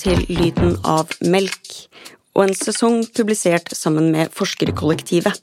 til 0.00 0.24
Lyden 0.32 0.78
av 0.88 1.12
melk, 1.20 1.72
og 2.36 2.46
en 2.46 2.56
sesong 2.56 3.02
publisert 3.16 3.72
sammen 3.76 4.10
med 4.14 4.32
forskerkollektivet. 4.32 5.40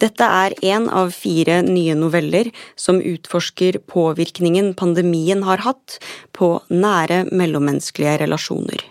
Dette 0.00 0.24
er 0.24 0.54
én 0.64 0.86
av 0.88 1.10
fire 1.12 1.58
nye 1.66 1.96
noveller 1.98 2.48
som 2.78 3.02
utforsker 3.04 3.82
påvirkningen 3.90 4.72
pandemien 4.80 5.44
har 5.44 5.60
hatt 5.66 5.98
på 6.32 6.54
nære 6.72 7.26
mellommenneskelige 7.28 8.16
relasjoner. 8.24 8.86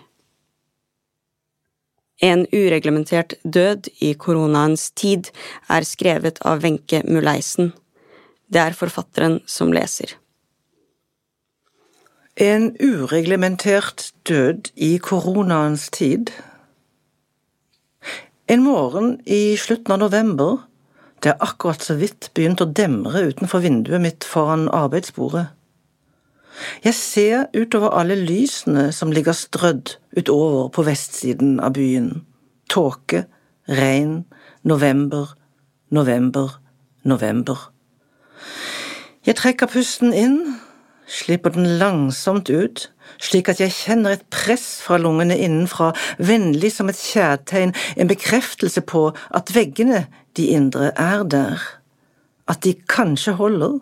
En 2.22 2.44
ureglementert 2.52 3.34
død 3.42 3.88
i 4.04 4.12
koronaens 4.14 4.90
tid 4.92 5.32
er 5.72 5.88
skrevet 5.88 6.38
av 6.46 6.60
Wenche 6.62 7.00
Muleisen. 7.08 7.72
Det 8.46 8.60
er 8.60 8.76
forfatteren 8.76 9.40
som 9.48 9.72
leser. 9.72 10.19
En 12.40 12.76
ureglementert 12.80 14.12
død 14.28 14.70
i 14.76 14.96
koronaens 14.96 15.90
tid. 15.90 16.30
En 18.48 18.62
morgen 18.62 19.20
i 19.26 19.56
slutten 19.56 19.92
av 19.92 19.98
november 19.98 20.62
det 21.20 21.34
er 21.34 21.44
akkurat 21.44 21.84
så 21.84 21.98
vidt 22.00 22.30
begynt 22.32 22.62
å 22.64 22.66
demre 22.78 23.26
utenfor 23.28 23.60
vinduet 23.60 24.00
mitt 24.00 24.24
foran 24.24 24.70
arbeidsbordet. 24.72 25.50
Jeg 26.84 26.96
ser 26.96 27.44
utover 27.52 27.92
alle 28.00 28.16
lysene 28.16 28.86
som 28.92 29.12
ligger 29.12 29.36
strødd 29.36 29.98
utover 30.16 30.72
på 30.72 30.86
vestsiden 30.88 31.58
av 31.60 31.76
byen. 31.76 32.24
Tåke, 32.72 33.26
regn, 33.68 34.24
november, 34.64 35.36
november, 35.92 36.56
november. 37.04 37.68
Jeg 39.28 39.36
trekker 39.36 39.68
pusten 39.68 40.16
inn, 40.16 40.40
slipper 41.10 41.50
den 41.54 41.66
langsomt 41.80 42.50
ut, 42.50 42.86
slik 43.18 43.50
at 43.50 43.60
jeg 43.60 43.74
kjenner 43.74 44.14
et 44.14 44.26
press 44.32 44.78
fra 44.84 44.98
lungene 45.00 45.36
innenfra, 45.36 45.90
vennlig 46.22 46.72
som 46.76 46.90
et 46.92 47.00
kjærtegn, 47.00 47.74
en 47.98 48.10
bekreftelse 48.10 48.84
på 48.86 49.08
at 49.34 49.52
veggene 49.54 50.04
de 50.38 50.50
indre 50.54 50.92
er 50.94 51.26
der, 51.26 51.62
at 52.50 52.62
de 52.64 52.76
kanskje 52.88 53.34
holder, 53.40 53.80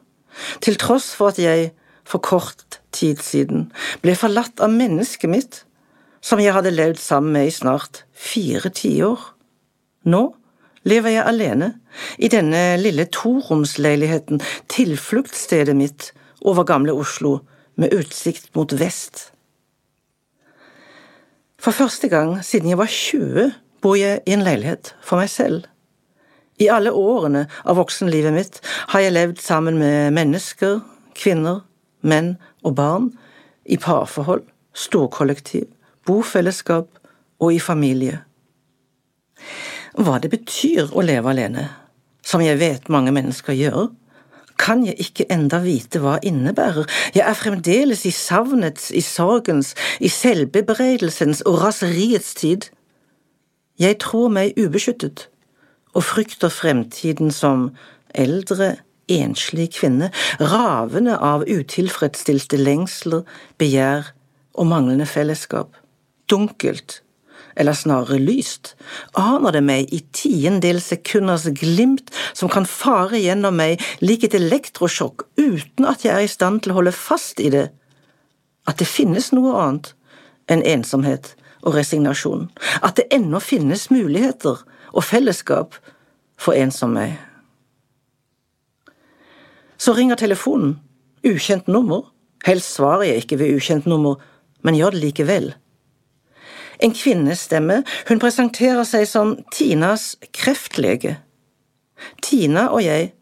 til 0.64 0.78
tross 0.80 1.12
for 1.16 1.34
at 1.34 1.40
jeg 1.42 1.72
for 2.08 2.22
kort 2.24 2.80
tid 2.94 3.20
siden 3.20 3.68
ble 4.00 4.14
forlatt 4.16 4.62
av 4.64 4.72
mennesket 4.72 5.30
mitt, 5.30 5.62
som 6.24 6.40
jeg 6.40 6.54
hadde 6.56 6.74
levd 6.74 7.00
sammen 7.02 7.34
med 7.36 7.48
i 7.48 7.54
snart 7.54 8.02
fire 8.16 8.72
tiår. 8.74 9.20
Nå 10.08 10.22
lever 10.88 11.18
jeg 11.18 11.26
alene, 11.28 11.72
i 12.16 12.30
denne 12.32 12.78
lille 12.80 13.04
toromsleiligheten, 13.12 14.40
tilfluktsstedet 14.72 15.76
mitt 15.76 16.12
over 16.42 16.64
gamle 16.64 16.92
Oslo, 16.92 17.40
med 17.78 17.94
utsikt 17.94 18.50
mot 18.56 18.72
vest. 18.74 19.28
For 21.58 21.74
første 21.74 22.08
gang 22.10 22.38
siden 22.46 22.70
jeg 22.70 22.78
var 22.78 22.90
20, 22.90 23.52
bor 23.82 23.94
jeg 23.98 24.22
i 24.26 24.34
en 24.34 24.42
leilighet 24.46 24.94
for 25.02 25.20
meg 25.22 25.30
selv. 25.30 25.66
I 26.58 26.70
alle 26.74 26.90
årene 26.90 27.44
av 27.62 27.78
voksenlivet 27.78 28.34
mitt 28.34 28.60
har 28.90 29.04
jeg 29.04 29.14
levd 29.14 29.42
sammen 29.42 29.78
med 29.78 30.14
mennesker, 30.14 30.80
kvinner, 31.18 31.62
menn 32.02 32.34
og 32.66 32.74
barn, 32.78 33.10
i 33.68 33.78
parforhold, 33.78 34.42
storkollektiv, 34.74 35.68
bofellesskap 36.06 36.88
og 37.38 37.52
i 37.54 37.60
familie. 37.62 38.22
Hva 39.98 40.18
det 40.22 40.30
betyr 40.32 40.90
å 40.94 41.04
leve 41.04 41.30
alene, 41.30 41.68
som 42.22 42.42
jeg 42.42 42.58
vet 42.60 42.90
mange 42.92 43.12
mennesker 43.14 43.54
gjør, 43.56 43.88
kan 44.68 44.84
jeg 44.84 44.98
ikke 45.00 45.24
enda 45.32 45.62
vite 45.64 46.00
hva 46.02 46.18
innebærer, 46.26 46.84
jeg 47.16 47.24
er 47.24 47.36
fremdeles 47.38 48.04
i 48.04 48.12
savnets, 48.12 48.90
i 48.92 49.00
sorgens, 49.00 49.72
i 50.00 50.10
selvbebreidelsens 50.12 51.40
og 51.48 51.62
raseriets 51.62 52.34
tid. 52.36 52.68
Jeg 53.80 53.96
tror 54.04 54.28
meg 54.34 54.58
ubeskyttet 54.60 55.28
og 55.96 56.04
frykter 56.04 56.52
fremtiden 56.52 57.32
som 57.32 57.70
eldre, 58.12 58.74
enslig 59.08 59.70
kvinne, 59.78 60.10
ravende 60.36 61.16
av 61.16 61.46
utilfredsstilte 61.48 62.60
lengsler, 62.60 63.24
begjær 63.56 64.12
og 64.52 64.68
manglende 64.68 65.08
fellesskap. 65.08 65.78
Dunkelt, 66.28 67.00
eller 67.58 67.74
snarere 67.74 68.20
lyst, 68.22 68.76
aner 69.18 69.56
det 69.56 69.62
meg 69.66 69.90
i 69.94 69.98
tiendedels 70.14 70.86
sekunders 70.92 71.48
glimt 71.58 72.12
som 72.32 72.50
kan 72.52 72.68
fare 72.70 73.18
gjennom 73.18 73.58
meg 73.58 73.82
lik 74.04 74.24
et 74.28 74.36
elektrosjokk 74.38 75.26
uten 75.40 75.88
at 75.90 76.06
jeg 76.06 76.14
er 76.14 76.26
i 76.26 76.30
stand 76.30 76.62
til 76.62 76.72
å 76.72 76.78
holde 76.78 76.94
fast 76.94 77.42
i 77.42 77.50
det, 77.54 77.68
at 78.70 78.78
det 78.78 78.88
finnes 78.88 79.32
noe 79.34 79.56
annet 79.58 79.92
enn 80.48 80.62
ensomhet 80.62 81.34
og 81.66 81.74
resignasjon, 81.74 82.46
at 82.86 83.00
det 83.00 83.08
ennå 83.14 83.40
finnes 83.42 83.88
muligheter 83.90 84.62
og 84.92 85.04
fellesskap 85.04 85.74
for 86.38 86.54
en 86.54 86.70
som 86.72 86.94
meg. 86.94 87.18
Så 89.78 89.94
ringer 89.94 90.18
telefonen, 90.18 90.78
ukjent 91.26 91.66
nummer, 91.70 92.06
helst 92.46 92.78
svarer 92.78 93.10
jeg 93.10 93.24
ikke 93.24 93.38
ved 93.42 93.58
ukjent 93.58 93.86
nummer, 93.90 94.22
men 94.62 94.78
gjør 94.78 94.94
det 94.94 95.02
likevel. 95.02 95.52
En 96.78 96.94
kvinnestemme, 96.94 97.82
hun 98.08 98.22
presenterer 98.22 98.84
seg 98.86 99.06
som 99.10 99.36
Tinas 99.54 100.16
kreftlege. 100.34 101.18
Tina 102.22 102.68
og 102.70 102.84
jeg 102.84 103.12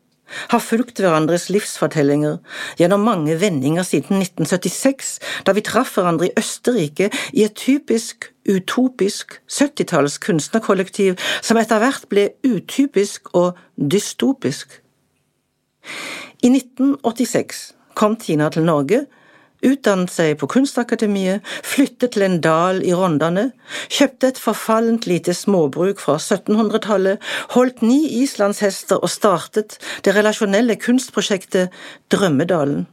har 0.50 0.62
fulgt 0.62 1.00
hverandres 1.00 1.46
livsfortellinger 1.54 2.38
gjennom 2.80 3.04
mange 3.06 3.36
vendinger 3.40 3.86
siden 3.86 4.20
1976, 4.20 5.12
da 5.46 5.54
vi 5.56 5.64
traff 5.64 5.94
hverandre 5.96 6.28
i 6.28 6.34
Østerrike 6.38 7.10
i 7.32 7.44
et 7.46 7.54
typisk 7.56 8.30
utopisk 8.46 9.38
70-talls 9.50 10.18
kunstnerkollektiv 10.22 11.16
som 11.40 11.58
etter 11.60 11.82
hvert 11.82 12.08
ble 12.10 12.28
utypisk 12.46 13.32
og 13.34 13.56
dystopisk. 13.76 14.80
I 16.42 16.50
1986 16.52 17.62
kom 17.96 18.18
Tina 18.20 18.50
til 18.52 18.66
Norge 18.66 19.06
utdannet 19.66 20.12
seg 20.12 20.36
på 20.40 20.48
Kunstakademiet, 20.50 21.44
flyttet 21.66 22.14
til 22.14 22.26
en 22.26 22.40
dal 22.44 22.82
i 22.86 22.94
Rondane, 22.96 23.50
kjøpte 23.92 24.32
et 24.32 24.40
forfallent 24.40 25.06
lite 25.10 25.34
småbruk 25.36 26.02
fra 26.02 26.16
1700-tallet, 26.20 27.22
holdt 27.54 27.82
ni 27.84 28.02
islandshester 28.22 29.02
og 29.02 29.12
startet 29.12 29.78
det 30.06 30.16
relasjonelle 30.16 30.78
kunstprosjektet 30.80 31.74
Drømmedalen. 32.12 32.86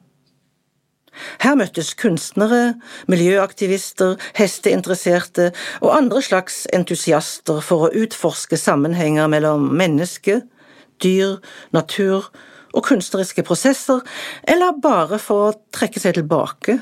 Her 1.44 1.54
møttes 1.60 1.92
kunstnere, 1.94 2.74
miljøaktivister, 3.06 4.16
hesteinteresserte 4.38 5.52
og 5.82 5.92
andre 5.94 6.24
slags 6.26 6.64
entusiaster 6.74 7.62
for 7.62 7.86
å 7.86 7.92
utforske 8.06 8.58
sammenhenger 8.58 9.30
mellom 9.30 9.70
menneske, 9.78 10.42
dyr, 11.04 11.38
natur 11.76 12.32
og 12.74 12.88
kunstneriske 12.88 13.46
prosesser, 13.48 14.02
eller 14.50 14.80
bare 14.82 15.20
for 15.22 15.50
å 15.50 15.56
trekke 15.76 16.02
seg 16.02 16.18
tilbake, 16.18 16.80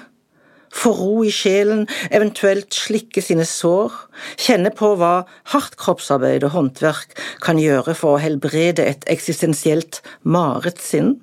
få 0.72 0.94
ro 0.96 1.24
i 1.28 1.32
sjelen, 1.36 1.84
eventuelt 2.16 2.72
slikke 2.74 3.22
sine 3.24 3.46
sår, 3.48 3.92
kjenne 4.40 4.72
på 4.76 4.94
hva 5.00 5.26
hardt 5.52 5.76
kroppsarbeid 5.80 6.46
og 6.48 6.56
håndverk 6.56 7.18
kan 7.44 7.60
gjøre 7.60 7.96
for 7.98 8.16
å 8.16 8.22
helbrede 8.24 8.86
et 8.88 9.04
eksistensielt 9.12 10.00
marettsinn, 10.24 11.18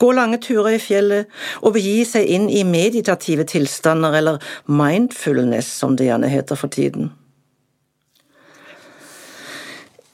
gå 0.00 0.10
lange 0.16 0.38
turer 0.42 0.74
i 0.74 0.82
fjellet 0.82 1.28
og 1.60 1.74
begi 1.76 2.06
seg 2.08 2.30
inn 2.30 2.46
i 2.50 2.64
meditative 2.66 3.44
tilstander, 3.50 4.14
eller 4.18 4.54
mindfulness, 4.66 5.68
som 5.68 5.98
det 5.98 6.08
gjerne 6.08 6.30
heter 6.30 6.58
for 6.58 6.72
tiden. 6.72 7.12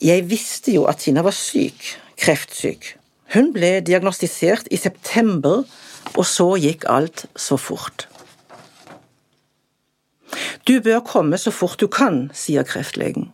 Jeg 0.01 0.25
visste 0.31 0.73
jo 0.73 0.87
at 0.89 1.03
Tina 1.05 1.21
var 1.25 1.37
syk, 1.37 1.77
kreftsyk, 2.21 2.95
hun 3.35 3.53
ble 3.55 3.79
diagnostisert 3.87 4.71
i 4.71 4.79
september, 4.81 5.63
og 6.17 6.25
så 6.27 6.55
gikk 6.59 6.87
alt 6.91 7.27
så 7.39 7.59
fort. 7.61 8.09
Du 10.67 10.81
bør 10.83 11.03
komme 11.07 11.39
så 11.39 11.53
fort 11.55 11.81
du 11.81 11.87
kan, 11.91 12.29
sier 12.35 12.67
kreftlegen. 12.67 13.31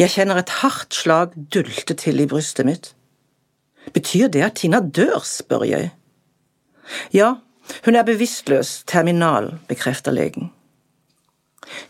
Jeg 0.00 0.14
kjenner 0.14 0.40
et 0.40 0.52
hardt 0.62 0.94
slag 0.96 1.34
dulte 1.52 1.94
til 1.98 2.22
i 2.22 2.28
brystet 2.30 2.66
mitt. 2.66 2.92
Betyr 3.92 4.30
det 4.32 4.44
at 4.46 4.56
Tina 4.60 4.80
dør, 4.80 5.20
spør 5.26 5.66
jeg. 5.68 5.90
Ja, 7.12 7.34
hun 7.84 7.96
er 7.96 8.06
bevisstløs, 8.06 8.82
terminal, 8.86 9.58
bekrefter 9.68 10.14
legen. 10.14 10.50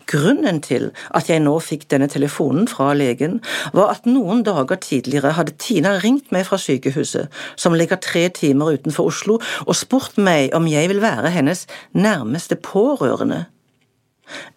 Grunnen 0.05 0.59
til 0.63 0.89
at 1.15 1.29
jeg 1.31 1.41
nå 1.43 1.53
fikk 1.63 1.85
denne 1.91 2.09
telefonen 2.11 2.67
fra 2.67 2.91
legen, 2.97 3.39
var 3.73 3.93
at 3.93 4.07
noen 4.09 4.43
dager 4.43 4.79
tidligere 4.83 5.33
hadde 5.37 5.55
Tina 5.63 5.95
ringt 6.03 6.31
meg 6.35 6.45
fra 6.49 6.59
sykehuset, 6.59 7.31
som 7.55 7.77
ligger 7.77 8.01
tre 8.03 8.27
timer 8.35 8.75
utenfor 8.75 9.11
Oslo, 9.13 9.39
og 9.65 9.77
spurt 9.79 10.19
meg 10.19 10.51
om 10.57 10.67
jeg 10.69 10.91
vil 10.91 11.01
være 11.03 11.31
hennes 11.31 11.63
nærmeste 11.95 12.59
pårørende. 12.59 13.45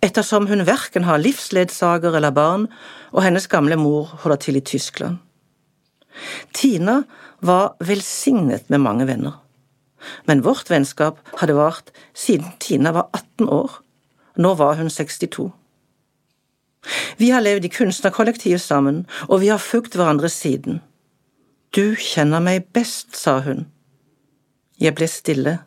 Ettersom 0.03 0.49
hun 0.51 0.67
verken 0.67 1.07
har 1.07 1.23
livsledsager 1.23 2.15
eller 2.19 2.35
barn, 2.35 2.67
og 3.15 3.23
hennes 3.23 3.47
gamle 3.51 3.79
mor 3.79 4.11
holder 4.25 4.43
til 4.43 4.59
i 4.59 4.67
Tyskland. 4.67 5.23
Tina 6.55 7.03
var 7.43 7.75
velsignet 7.83 8.69
med 8.71 8.83
mange 8.83 9.07
venner, 9.07 9.41
men 10.27 10.45
vårt 10.45 10.71
vennskap 10.71 11.19
hadde 11.41 11.57
vart 11.59 11.91
siden 12.15 12.55
Tina 12.61 12.93
var 12.95 13.09
18 13.15 13.49
år 13.49 13.81
nå 14.37 14.55
var 14.59 14.79
hun 14.81 14.91
62. 14.91 15.51
Vi 17.17 17.31
har 17.31 17.41
levd 17.41 17.65
i 17.65 17.73
kunstnerkollektiv 17.73 18.59
sammen, 18.59 19.05
og 19.29 19.41
vi 19.41 19.49
har 19.53 19.63
fulgt 19.63 19.97
hverandre 19.97 20.29
siden. 20.29 20.81
Du 21.75 21.95
kjenner 21.99 22.43
meg 22.45 22.69
best, 22.75 23.17
sa 23.17 23.41
hun. 23.47 23.67
Jeg 24.81 24.95
ble 24.99 25.09
stille. 25.09 25.59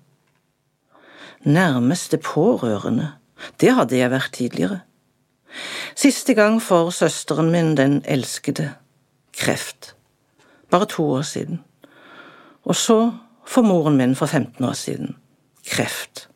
Nærmeste 1.48 2.20
pårørende, 2.20 3.14
det 3.62 3.74
hadde 3.78 3.98
jeg 3.98 4.12
vært 4.12 4.34
tidligere. 4.36 4.82
Siste 5.96 6.36
gang 6.38 6.60
for 6.62 6.92
søsteren 6.92 7.52
min, 7.52 7.76
den 7.78 8.02
elskede. 8.06 8.74
Kreft. 9.38 9.96
Bare 10.70 10.86
to 10.86 11.06
år 11.18 11.22
siden. 11.22 11.64
Og 12.64 12.76
så 12.76 13.00
for 13.48 13.64
moren 13.64 13.98
min 13.98 14.16
for 14.16 14.26
15 14.26 14.66
år 14.66 14.74
siden. 14.74 15.16
Kreft. 15.66 16.28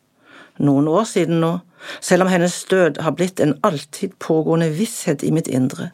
Noen 0.59 0.87
år 0.87 1.03
siden 1.03 1.41
nå, 1.41 1.57
selv 2.01 2.25
om 2.25 2.31
hennes 2.31 2.63
død 2.69 3.01
har 3.01 3.15
blitt 3.17 3.39
en 3.39 3.57
alltid 3.63 4.17
pågående 4.19 4.69
visshet 4.77 5.23
i 5.23 5.31
mitt 5.31 5.47
indre. 5.47 5.91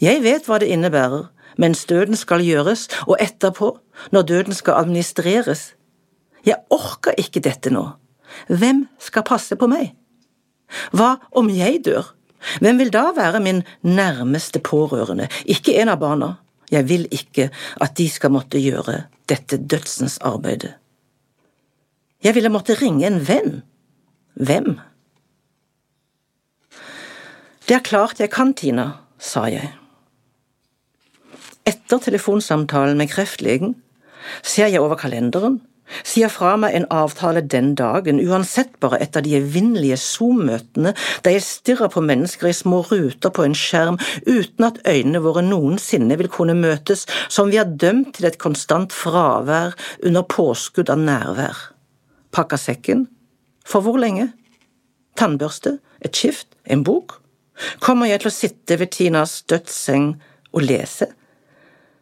Jeg 0.00 0.22
vet 0.24 0.48
hva 0.48 0.60
det 0.60 0.70
innebærer, 0.72 1.28
mens 1.60 1.84
døden 1.88 2.16
skal 2.16 2.44
gjøres, 2.44 2.88
og 3.06 3.16
etterpå, 3.20 3.74
når 4.12 4.22
døden 4.22 4.56
skal 4.56 4.80
administreres. 4.80 5.74
Jeg 6.46 6.60
orker 6.70 7.16
ikke 7.20 7.42
dette 7.44 7.72
nå. 7.72 7.90
Hvem 8.48 8.86
skal 8.98 9.26
passe 9.26 9.56
på 9.56 9.68
meg? 9.70 9.92
Hva 10.94 11.16
om 11.36 11.50
jeg 11.52 11.82
dør? 11.84 12.14
Hvem 12.60 12.78
vil 12.80 12.92
da 12.92 13.10
være 13.16 13.40
min 13.44 13.64
nærmeste 13.82 14.62
pårørende? 14.64 15.28
Ikke 15.44 15.76
en 15.80 15.92
av 15.92 16.00
barna. 16.00 16.34
Jeg 16.70 16.88
vil 16.88 17.08
ikke 17.10 17.50
at 17.82 17.96
de 17.98 18.06
skal 18.08 18.32
måtte 18.32 18.60
gjøre 18.62 19.02
dette 19.28 19.58
dødsens 19.58 20.18
arbeidet. 20.22 20.76
Jeg 22.24 22.34
ville 22.36 22.52
måtte 22.52 22.76
ringe 22.78 23.06
en 23.08 23.20
venn. 23.26 23.60
Hvem? 24.34 24.78
Det 27.70 27.76
er 27.76 27.86
klart 27.86 28.18
jeg 28.18 28.32
kan, 28.34 28.48
Tina, 28.50 28.84
sa 29.22 29.44
jeg. 29.46 29.68
Etter 31.62 32.00
telefonsamtalen 32.02 32.98
med 32.98 33.12
kreftlegen 33.12 33.76
ser 34.42 34.72
jeg 34.72 34.82
over 34.82 34.98
kalenderen, 34.98 35.60
sier 36.02 36.32
fra 36.34 36.56
meg 36.58 36.74
en 36.74 36.88
avtale 36.90 37.44
den 37.46 37.76
dagen, 37.78 38.18
uansett 38.26 38.72
bare 38.82 38.98
et 39.06 39.14
av 39.14 39.22
de 39.22 39.36
evinnelige 39.38 40.00
Zoom-møtene 40.02 40.96
der 41.22 41.36
jeg 41.36 41.46
stirrer 41.46 41.94
på 41.94 42.02
mennesker 42.02 42.50
i 42.50 42.58
små 42.58 42.82
ruter 42.90 43.30
på 43.38 43.46
en 43.46 43.54
skjerm 43.54 44.00
uten 44.26 44.66
at 44.66 44.82
øynene 44.82 45.22
våre 45.22 45.46
noensinne 45.46 46.18
vil 46.18 46.32
kunne 46.40 46.58
møtes, 46.58 47.06
som 47.30 47.54
vi 47.54 47.62
er 47.62 47.70
dømt 47.70 48.16
til 48.18 48.32
et 48.32 48.42
konstant 48.42 48.90
fravær 48.90 49.78
under 50.02 50.26
påskudd 50.26 50.90
av 50.90 51.06
nærvær. 51.06 51.64
Pakka 52.34 52.58
sekken? 52.58 53.06
For 53.62 53.86
hvor 53.86 54.02
lenge? 54.02 54.32
Tannbørste? 55.14 55.78
Et 56.02 56.10
skift? 56.10 56.50
En 56.66 56.82
bok? 56.82 57.20
Kommer 57.80 58.10
jeg 58.10 58.22
til 58.22 58.30
å 58.30 58.34
sitte 58.34 58.78
ved 58.80 58.92
Tinas 58.96 59.40
dødsseng 59.50 60.12
og 60.52 60.62
lese? 60.66 61.10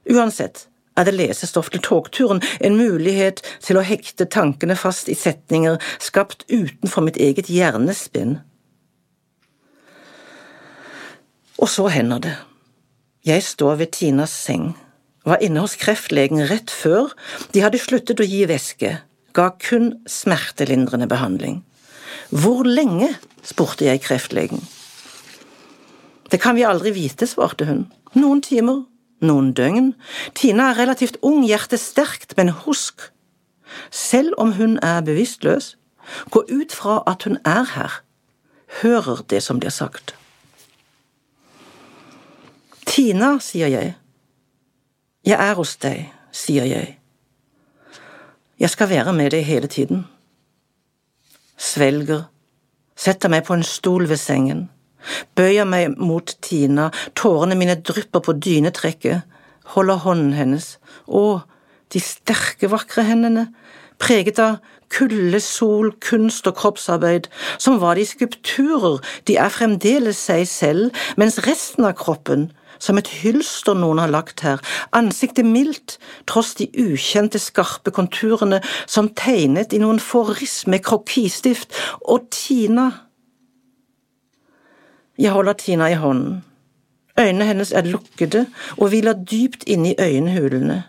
Uansett 0.09 0.67
er 0.99 1.07
det 1.07 1.15
lesestoff 1.15 1.71
til 1.71 1.83
togturen, 1.85 2.43
en 2.61 2.77
mulighet 2.79 3.43
til 3.63 3.79
å 3.79 3.87
hekte 3.87 4.27
tankene 4.27 4.77
fast 4.79 5.11
i 5.11 5.17
setninger 5.19 5.79
skapt 6.03 6.45
utenfor 6.51 7.07
mitt 7.07 7.21
eget 7.23 7.51
hjernespinn. 7.53 8.41
Og 11.59 11.71
så 11.71 11.89
hender 11.91 12.23
det. 12.23 12.35
Jeg 13.27 13.43
står 13.43 13.79
ved 13.83 13.93
Tinas 13.95 14.33
seng, 14.33 14.73
var 15.27 15.43
inne 15.45 15.63
hos 15.63 15.77
kreftlegen 15.79 16.47
rett 16.49 16.71
før 16.73 17.13
de 17.53 17.63
hadde 17.63 17.81
sluttet 17.83 18.23
å 18.23 18.27
gi 18.27 18.45
væske, 18.49 18.95
ga 19.37 19.49
kun 19.63 19.91
smertelindrende 20.09 21.11
behandling. 21.11 21.63
Hvor 22.31 22.67
lenge? 22.67 23.13
spurte 23.47 23.87
jeg 23.87 24.03
kreftlegen. 24.05 24.61
Det 26.31 26.41
kan 26.41 26.57
vi 26.57 26.65
aldri 26.65 26.93
vite, 26.93 27.27
svarte 27.27 27.65
hun. 27.65 27.87
Noen 28.17 28.43
timer, 28.45 28.85
noen 29.25 29.53
døgn. 29.57 29.95
Tina 30.37 30.71
er 30.71 30.81
relativt 30.83 31.17
ung, 31.23 31.45
hjertet 31.47 31.81
sterkt, 31.81 32.37
men 32.37 32.53
husk, 32.65 33.09
selv 33.91 34.37
om 34.39 34.53
hun 34.59 34.77
er 34.85 35.01
bevisstløs, 35.05 35.77
gå 36.33 36.45
ut 36.49 36.73
fra 36.73 37.03
at 37.09 37.25
hun 37.25 37.39
er 37.45 37.65
her, 37.75 38.01
hører 38.83 39.25
det 39.29 39.43
som 39.45 39.61
blir 39.61 39.73
sagt. 39.73 40.15
Tina, 42.89 43.39
sier 43.41 43.69
jeg. 43.69 43.97
Jeg 45.25 45.49
er 45.49 45.55
hos 45.57 45.77
deg, 45.81 46.09
sier 46.33 46.65
jeg. 46.65 46.97
Jeg 48.59 48.71
skal 48.71 48.89
være 48.91 49.13
med 49.13 49.31
deg 49.33 49.45
hele 49.45 49.69
tiden. 49.69 50.07
Svelger, 51.57 52.27
setter 52.97 53.31
meg 53.31 53.45
på 53.47 53.55
en 53.55 53.65
stol 53.67 54.09
ved 54.09 54.19
sengen 54.19 54.69
bøyer 55.39 55.69
meg 55.69 55.99
mot 55.99 56.35
Tina, 56.45 56.89
tårene 57.19 57.59
mine 57.59 57.79
drypper 57.81 58.25
på 58.25 58.37
dynetrekket, 58.39 59.25
holder 59.75 60.03
hånden 60.05 60.35
hennes, 60.37 60.77
å, 61.07 61.41
de 61.93 62.03
sterke, 62.03 62.71
vakre 62.73 63.05
hendene, 63.09 63.49
preget 64.01 64.41
av 64.43 64.59
kulde, 64.93 65.41
sol, 65.45 65.93
kunst 66.01 66.47
og 66.49 66.57
kroppsarbeid, 66.59 67.29
som 67.61 67.81
var 67.83 67.99
de 67.99 68.07
skulpturer, 68.09 69.03
de 69.29 69.37
er 69.41 69.53
fremdeles 69.53 70.21
seg 70.29 70.47
selv, 70.49 71.03
mens 71.21 71.41
resten 71.47 71.87
av 71.89 71.97
kroppen, 72.01 72.49
som 72.79 72.99
et 73.01 73.11
hylster 73.21 73.77
noen 73.77 74.01
har 74.01 74.13
lagt 74.13 74.45
her, 74.47 74.63
ansiktet 74.97 75.47
mildt, 75.47 75.97
tross 76.31 76.55
de 76.61 76.69
ukjente, 76.79 77.41
skarpe 77.43 77.93
konturene 77.95 78.63
som 78.87 79.11
tegnet 79.19 79.75
i 79.75 79.83
noen 79.83 80.01
få 80.03 80.25
riss 80.31 80.63
med 80.71 80.85
krokistift, 80.87 81.75
og 82.07 82.31
Tina 82.35 82.91
jeg 85.19 85.35
holder 85.35 85.53
Tina 85.53 85.89
i 85.91 85.99
hånden. 85.99 86.45
Øynene 87.19 87.45
hennes 87.45 87.73
er 87.73 87.83
lukkede 87.83 88.47
og 88.77 88.89
hviler 88.89 89.13
dypt 89.13 89.65
inne 89.67 89.91
i 89.93 89.99
øyenhulene. 89.99 90.83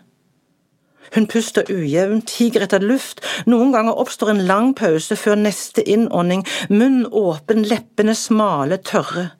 Hun 1.14 1.26
puster 1.26 1.62
ujevnt, 1.70 2.30
higer 2.38 2.62
etter 2.62 2.78
luft, 2.78 3.24
noen 3.46 3.72
ganger 3.74 3.98
oppstår 3.98 4.30
en 4.30 4.44
lang 4.46 4.76
pause 4.78 5.16
før 5.18 5.34
neste 5.34 5.82
innånding, 5.82 6.44
munn 6.70 7.02
åpen, 7.10 7.64
leppene 7.66 8.14
smale, 8.14 8.78
tørre. 8.78 9.30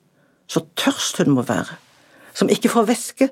Så 0.51 0.65
tørst 0.75 1.21
hun 1.23 1.31
må 1.37 1.45
være, 1.47 1.77
som 2.33 2.51
ikke 2.51 2.73
får 2.73 2.89
væske. 2.89 3.29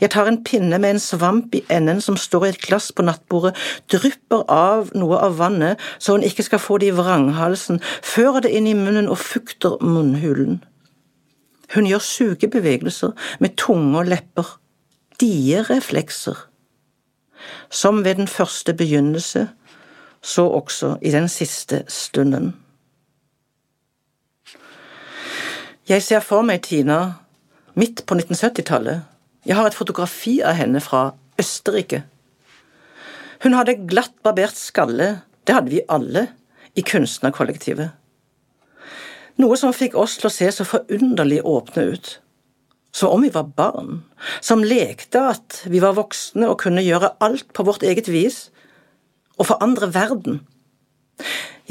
Jeg 0.00 0.10
tar 0.14 0.30
en 0.30 0.40
pinne 0.44 0.78
med 0.78 0.94
en 0.94 1.02
svamp 1.02 1.54
i 1.58 1.64
enden 1.74 2.00
som 2.00 2.16
står 2.16 2.46
i 2.46 2.48
et 2.54 2.60
glass 2.62 2.88
på 2.92 3.04
nattbordet, 3.04 3.52
drypper 3.92 4.46
av 4.48 4.94
noe 4.94 5.18
av 5.20 5.36
vannet 5.40 5.82
så 5.98 6.14
hun 6.14 6.24
ikke 6.24 6.46
skal 6.46 6.62
få 6.62 6.78
det 6.78 6.92
i 6.92 6.96
vranghalsen, 6.96 7.82
fører 8.02 8.46
det 8.46 8.54
inn 8.54 8.70
i 8.70 8.76
munnen 8.78 9.10
og 9.10 9.18
fukter 9.18 9.76
munnhulen. 9.82 10.62
Hun 11.74 11.86
gjør 11.86 11.98
sugebevegelser 11.98 13.12
med 13.40 13.56
tunge 13.60 13.98
og 13.98 14.08
lepper, 14.08 14.54
die-reflekser. 15.20 16.46
Som 17.70 18.04
ved 18.04 18.14
den 18.14 18.28
første 18.28 18.74
begynnelse, 18.74 19.48
så 20.22 20.46
også 20.46 20.96
i 21.02 21.10
den 21.10 21.28
siste 21.28 21.84
stunden. 21.88 22.56
Jeg 25.88 26.02
ser 26.02 26.20
for 26.20 26.44
meg 26.44 26.62
Tina 26.66 26.98
midt 27.78 28.02
på 28.06 28.16
1970-tallet. 28.18 29.04
Jeg 29.46 29.56
har 29.56 29.68
et 29.68 29.76
fotografi 29.76 30.40
av 30.44 30.58
henne 30.58 30.82
fra 30.84 31.14
Østerrike. 31.40 32.02
Hun 33.42 33.54
hadde 33.54 33.78
glatt 33.88 34.16
barbert 34.26 34.58
skalle, 34.58 35.22
det 35.46 35.54
hadde 35.54 35.72
vi 35.72 35.86
alle 35.88 36.26
i 36.76 36.82
kunstnerkollektivet. 36.84 37.94
Noe 39.38 39.54
som 39.54 39.70
fikk 39.70 39.94
oss 39.94 40.16
til 40.18 40.26
å 40.26 40.34
se 40.34 40.48
så 40.50 40.64
forunderlig 40.66 41.44
åpne 41.46 41.84
ut. 41.92 42.08
Som 42.90 43.12
om 43.14 43.22
vi 43.22 43.30
var 43.30 43.46
barn, 43.54 44.00
som 44.42 44.64
lekte 44.66 45.20
at 45.30 45.60
vi 45.70 45.78
var 45.84 45.94
voksne 45.94 46.48
og 46.50 46.58
kunne 46.64 46.82
gjøre 46.82 47.12
alt 47.22 47.52
på 47.54 47.66
vårt 47.68 47.86
eget 47.86 48.10
vis, 48.10 48.48
og 49.38 49.46
forandre 49.52 49.92
verden. 49.94 50.40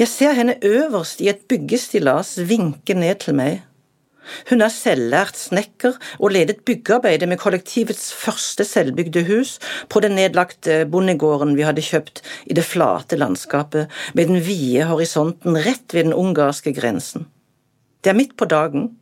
Jeg 0.00 0.08
ser 0.08 0.36
henne 0.38 0.56
øverst 0.64 1.20
i 1.20 1.28
et 1.28 1.44
byggestillas 1.50 2.38
vinke 2.48 2.96
ned 2.96 3.20
til 3.26 3.36
meg. 3.36 3.60
Hun 4.48 4.64
er 4.64 4.72
selvlært 4.72 5.36
snekker 5.36 5.96
og 6.18 6.32
ledet 6.32 6.62
byggearbeidet 6.68 7.28
med 7.28 7.40
kollektivets 7.40 8.10
første 8.16 8.64
selvbygde 8.64 9.24
hus 9.28 9.56
på 9.92 10.00
den 10.04 10.16
nedlagte 10.16 10.84
bondegården 10.88 11.56
vi 11.56 11.68
hadde 11.68 11.84
kjøpt 11.84 12.22
i 12.48 12.56
det 12.56 12.64
flate 12.64 13.20
landskapet 13.20 13.92
med 14.14 14.30
den 14.30 14.40
vide 14.44 14.88
horisonten 14.88 15.56
rett 15.56 15.96
ved 15.96 16.08
den 16.08 16.16
ungarske 16.16 16.72
grensen. 16.76 17.28
Det 18.04 18.10
er 18.10 18.18
midt 18.18 18.36
på 18.38 18.46
dagen, 18.46 18.92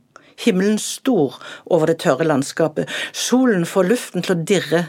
himmelen 0.41 0.79
stor 0.79 1.37
over 1.67 1.87
det 1.91 1.99
tørre 2.05 2.25
landskapet, 2.25 2.89
solen 3.13 3.67
får 3.69 3.89
luften 3.91 4.25
til 4.25 4.37
å 4.37 4.45
dirre. 4.49 4.83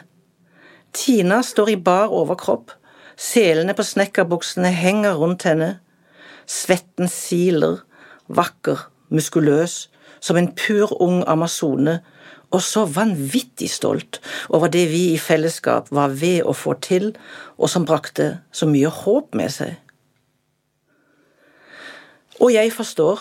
Tina 0.95 1.41
står 1.43 1.73
i 1.73 1.79
bar 1.89 2.13
overkropp, 2.15 2.71
selene 3.19 3.75
på 3.75 3.83
snekkerbuksene 3.83 4.71
henger 4.71 5.19
rundt 5.19 5.43
henne, 5.47 5.77
svetten 6.47 7.11
siler, 7.11 7.81
vakker, 8.27 8.87
muskuløs, 9.11 9.87
som 10.19 10.39
en 10.39 10.53
pur 10.55 10.93
ung 11.03 11.23
amazone, 11.27 11.99
og 12.47 12.61
så 12.63 12.85
vanvittig 12.87 13.67
stolt 13.67 14.21
over 14.55 14.71
det 14.71 14.85
vi 14.87 15.01
i 15.11 15.19
fellesskap 15.19 15.91
var 15.91 16.13
ved 16.15 16.45
å 16.47 16.55
få 16.55 16.77
til, 16.79 17.11
og 17.59 17.67
som 17.71 17.85
brakte 17.85 18.37
så 18.55 18.69
mye 18.71 18.91
håp 19.03 19.35
med 19.35 19.51
seg. 19.51 19.75
Og 22.39 22.53
jeg 22.53 22.71
forstår 22.71 23.19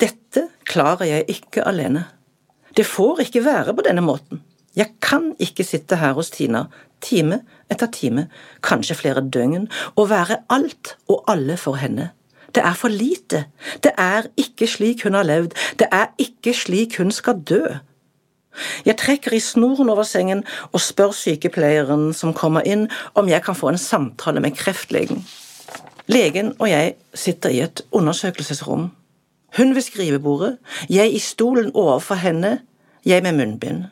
Dette 0.00 0.48
klarer 0.68 1.08
jeg 1.08 1.24
ikke 1.32 1.64
alene. 1.64 2.04
Det 2.76 2.84
får 2.86 3.24
ikke 3.24 3.44
være 3.44 3.74
på 3.74 3.84
denne 3.86 4.04
måten. 4.04 4.42
Jeg 4.76 4.92
kan 5.00 5.30
ikke 5.40 5.64
sitte 5.64 5.96
her 5.96 6.12
hos 6.12 6.28
Tina 6.30 6.66
time 7.00 7.40
etter 7.72 7.88
time, 7.92 8.26
kanskje 8.62 8.98
flere 8.98 9.24
døgn, 9.24 9.68
og 9.96 10.10
være 10.10 10.42
alt 10.52 10.96
og 11.08 11.24
alle 11.28 11.56
for 11.56 11.80
henne. 11.80 12.10
Det 12.54 12.64
er 12.64 12.76
for 12.76 12.88
lite. 12.88 13.44
Det 13.84 13.92
er 13.98 14.28
ikke 14.36 14.68
slik 14.68 15.04
hun 15.04 15.14
har 15.14 15.24
levd. 15.24 15.56
Det 15.78 15.88
er 15.92 16.12
ikke 16.18 16.54
slik 16.54 16.98
hun 16.98 17.10
skal 17.10 17.40
dø. 17.40 17.64
Jeg 18.84 18.96
trekker 18.96 19.32
i 19.36 19.40
snoren 19.40 19.90
over 19.92 20.04
sengen 20.08 20.44
og 20.72 20.80
spør 20.80 21.12
sykepleieren 21.12 22.12
som 22.16 22.32
kommer 22.36 22.64
inn, 22.64 22.86
om 23.14 23.28
jeg 23.28 23.42
kan 23.44 23.56
få 23.56 23.72
en 23.72 23.80
samtale 23.80 24.40
med 24.40 24.56
kreftlegen. 24.56 25.24
Legen 26.06 26.54
og 26.58 26.70
jeg 26.70 26.94
sitter 27.14 27.52
i 27.52 27.60
et 27.64 27.82
undersøkelsesrom. 27.92 28.90
Hun 29.56 29.74
ved 29.74 29.82
skrivebordet, 29.82 30.58
jeg 30.90 31.12
i 31.12 31.18
stolen 31.18 31.70
overfor 31.74 32.14
henne, 32.14 32.58
jeg 33.04 33.22
med 33.22 33.32
munnbind. 33.32 33.84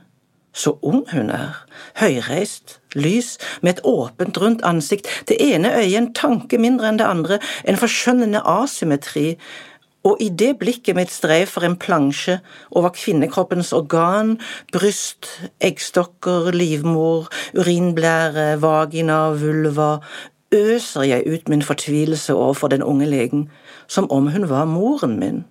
Så 0.55 0.79
ung 0.83 1.05
hun 1.13 1.31
er, 1.31 1.65
høyreist, 1.97 2.81
lys, 2.95 3.39
med 3.63 3.73
et 3.73 3.81
åpent, 3.85 4.39
rundt 4.39 4.63
ansikt, 4.63 5.07
det 5.29 5.37
ene 5.41 5.73
øyet 5.79 5.97
en 5.97 6.13
tanke 6.15 6.59
mindre 6.59 6.89
enn 6.89 6.99
det 7.01 7.07
andre, 7.09 7.39
en 7.65 7.81
forskjønnende 7.81 8.43
asymmetri, 8.47 9.39
og 10.05 10.21
i 10.21 10.29
det 10.29 10.59
blikket 10.61 10.99
mitt 10.99 11.11
streifer 11.11 11.65
en 11.65 11.79
plansje 11.81 12.37
over 12.71 12.93
kvinnekroppens 12.93 13.73
organ, 13.73 14.37
bryst, 14.73 15.31
eggstokker, 15.65 16.53
livmor, 16.53 17.31
urinblære, 17.57 18.61
vagina, 18.63 19.31
vulva, 19.41 19.97
øser 20.55 21.09
jeg 21.09 21.25
ut 21.27 21.49
min 21.49 21.63
fortvilelse 21.63 22.35
overfor 22.35 22.69
den 22.69 22.83
unge 22.83 23.09
legen, 23.09 23.49
som 23.89 24.11
om 24.11 24.27
hun 24.27 24.49
var 24.49 24.65
moren 24.65 25.19
min. 25.19 25.45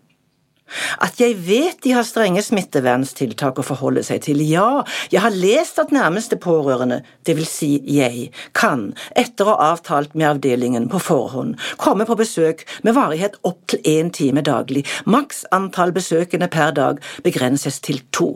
At 1.03 1.19
jeg 1.21 1.35
vet 1.45 1.81
de 1.83 1.91
har 1.93 2.05
strenge 2.07 2.41
smitteverntiltak 2.41 3.59
å 3.59 3.65
forholde 3.65 4.03
seg 4.05 4.23
til, 4.25 4.41
ja, 4.47 4.83
jeg 5.11 5.21
har 5.21 5.35
lest 5.35 5.79
at 5.81 5.91
nærmeste 5.93 6.37
pårørende, 6.41 7.01
det 7.27 7.35
vil 7.37 7.47
si 7.47 7.71
jeg, 7.89 8.29
kan, 8.57 8.91
etter 9.19 9.45
å 9.45 9.53
ha 9.57 9.71
avtalt 9.73 10.15
med 10.15 10.29
avdelingen 10.31 10.87
på 10.91 11.01
forhånd, 11.03 11.57
komme 11.77 12.07
på 12.09 12.17
besøk 12.19 12.63
med 12.87 12.97
varighet 12.97 13.37
opp 13.43 13.61
til 13.69 13.83
én 13.89 14.11
time 14.15 14.41
daglig, 14.45 14.85
maks 15.05 15.43
antall 15.53 15.93
besøkende 15.95 16.49
per 16.51 16.73
dag 16.79 17.01
begrenses 17.27 17.81
til 17.83 18.01
to. 18.15 18.33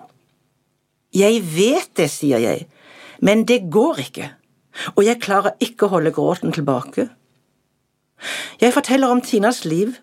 Jeg 1.16 1.42
vet 1.56 1.94
det, 1.98 2.10
sier 2.12 2.44
jeg, 2.44 2.68
men 3.24 3.46
det 3.50 3.64
går 3.74 4.04
ikke, 4.04 4.34
og 4.94 5.06
jeg 5.08 5.24
klarer 5.24 5.56
ikke 5.64 5.88
å 5.88 5.96
holde 5.96 6.14
gråten 6.14 6.54
tilbake. 6.54 7.08
Jeg 8.62 8.74
forteller 8.74 9.14
om 9.14 9.22
Tinas 9.22 9.64
liv, 9.66 9.96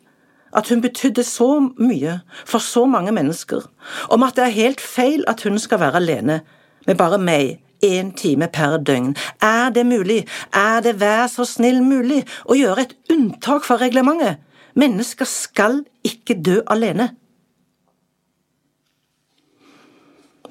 at 0.54 0.68
hun 0.70 0.82
betydde 0.84 1.24
så 1.26 1.48
mye 1.78 2.20
for 2.46 2.62
så 2.62 2.84
mange 2.86 3.12
mennesker, 3.12 3.64
om 4.10 4.22
at 4.22 4.36
det 4.38 4.44
er 4.46 4.58
helt 4.58 4.80
feil 4.80 5.24
at 5.28 5.42
hun 5.42 5.58
skal 5.58 5.82
være 5.82 6.02
alene 6.02 6.40
med 6.86 6.98
bare 7.00 7.18
meg 7.18 7.58
én 7.84 8.12
time 8.16 8.48
per 8.48 8.78
døgn. 8.78 9.14
Er 9.42 9.70
det 9.74 9.86
mulig, 9.86 10.24
er 10.52 10.80
det 10.80 11.00
vær 11.00 11.26
så 11.28 11.44
snill 11.48 11.82
mulig 11.84 12.22
å 12.46 12.56
gjøre 12.56 12.86
et 12.86 12.96
unntak 13.12 13.66
fra 13.66 13.78
reglementet? 13.80 14.40
Mennesker 14.74 15.28
skal 15.28 15.84
ikke 16.04 16.38
dø 16.42 16.60
alene. 16.66 17.12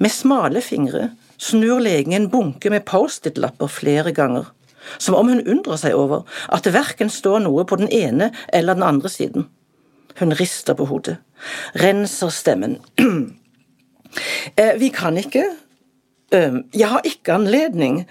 Med 0.00 0.10
smale 0.10 0.62
fingre 0.64 1.10
snur 1.38 1.80
legen 1.82 2.14
en 2.16 2.30
bunke 2.30 2.70
med 2.70 2.86
Post-It-lapper 2.88 3.70
flere 3.70 4.12
ganger, 4.16 4.48
som 4.98 5.16
om 5.18 5.28
hun 5.28 5.44
undrer 5.44 5.78
seg 5.80 5.94
over 5.98 6.24
at 6.52 6.64
det 6.64 6.74
verken 6.74 7.12
står 7.12 7.44
noe 7.44 7.66
på 7.68 7.78
den 7.80 7.90
ene 7.92 8.30
eller 8.52 8.78
den 8.78 8.86
andre 8.86 9.12
siden. 9.12 9.46
Hun 10.18 10.32
rister 10.40 10.74
på 10.74 10.84
hodet, 10.84 11.16
renser 11.74 12.28
stemmen. 12.28 12.78
Eh, 14.56 14.78
vi 14.78 14.88
kan 14.94 15.16
ikke. 15.18 15.42
Jeg 16.30 16.88
har 16.88 17.00
ikke 17.04 17.32
anledning. 17.34 18.04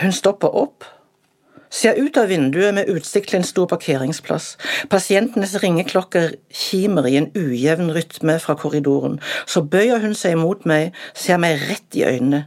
Hun 0.00 0.12
stopper 0.12 0.48
opp, 0.56 0.86
ser 1.70 1.98
ut 2.00 2.16
av 2.16 2.30
vinduet 2.30 2.74
med 2.74 2.88
utsikt 2.88 3.30
til 3.30 3.40
en 3.40 3.46
stor 3.46 3.68
parkeringsplass. 3.70 4.54
Pasientenes 4.90 5.54
ringeklokker 5.62 6.32
kimer 6.48 7.06
i 7.10 7.18
en 7.20 7.28
ujevn 7.36 7.92
rytme 7.94 8.38
fra 8.42 8.56
korridoren. 8.58 9.20
Så 9.46 9.62
bøyer 9.62 10.00
hun 10.00 10.16
seg 10.16 10.38
mot 10.40 10.64
meg, 10.64 10.96
ser 11.14 11.38
meg 11.42 11.60
rett 11.68 12.00
i 12.00 12.06
øynene. 12.08 12.46